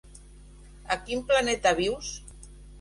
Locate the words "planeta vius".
1.29-2.13